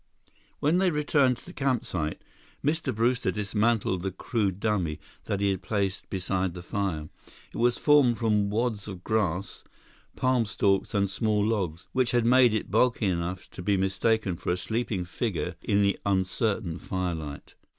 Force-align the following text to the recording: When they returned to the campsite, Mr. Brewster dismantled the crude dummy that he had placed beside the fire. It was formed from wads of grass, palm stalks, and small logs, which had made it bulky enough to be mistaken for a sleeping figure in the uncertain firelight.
When 0.59 0.79
they 0.79 0.89
returned 0.89 1.37
to 1.37 1.45
the 1.45 1.53
campsite, 1.53 2.19
Mr. 2.65 2.91
Brewster 2.91 3.29
dismantled 3.29 4.01
the 4.01 4.09
crude 4.11 4.59
dummy 4.59 4.99
that 5.25 5.41
he 5.41 5.51
had 5.51 5.61
placed 5.61 6.09
beside 6.09 6.55
the 6.55 6.63
fire. 6.63 7.09
It 7.53 7.57
was 7.57 7.77
formed 7.77 8.17
from 8.17 8.49
wads 8.49 8.87
of 8.87 9.03
grass, 9.03 9.63
palm 10.15 10.47
stalks, 10.47 10.95
and 10.95 11.07
small 11.07 11.45
logs, 11.45 11.87
which 11.93 12.09
had 12.13 12.25
made 12.25 12.51
it 12.51 12.71
bulky 12.71 13.05
enough 13.05 13.47
to 13.51 13.61
be 13.61 13.77
mistaken 13.77 14.37
for 14.37 14.49
a 14.49 14.57
sleeping 14.57 15.05
figure 15.05 15.55
in 15.61 15.83
the 15.83 15.99
uncertain 16.03 16.79
firelight. 16.79 17.53